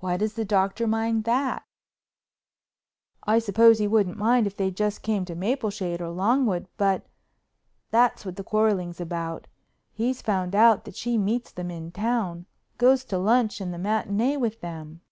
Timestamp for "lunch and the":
13.18-13.78